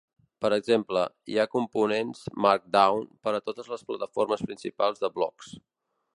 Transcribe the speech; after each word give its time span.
Per 0.43 0.49
exemple, 0.55 1.03
hi 1.33 1.37
ha 1.41 1.45
complements 1.55 2.23
Markdown 2.47 3.05
per 3.27 3.35
a 3.37 3.43
totes 3.51 3.71
les 3.75 3.87
plataformes 3.91 4.45
principals 4.51 5.05
de 5.07 5.13
blogs. 5.21 5.55